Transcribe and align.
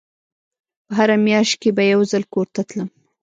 په 0.85 0.91
هره 0.97 1.15
مياشت 1.25 1.53
کښې 1.61 1.71
به 1.77 1.83
يو 1.93 2.01
ځل 2.11 2.23
کور 2.33 2.47
ته 2.55 2.61
تلم. 2.69 2.89